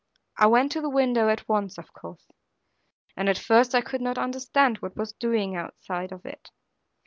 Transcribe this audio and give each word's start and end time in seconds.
I 0.35 0.47
went 0.47 0.71
to 0.71 0.81
the 0.81 0.89
window 0.89 1.29
at 1.29 1.47
once, 1.47 1.77
of 1.77 1.93
course; 1.93 2.31
and 3.15 3.29
at 3.29 3.37
first 3.37 3.75
I 3.75 3.81
could 3.81 4.01
not 4.01 4.17
understand 4.17 4.77
what 4.79 4.97
was 4.97 5.13
doing 5.13 5.55
outside 5.55 6.11
of 6.11 6.25
it. 6.25 6.49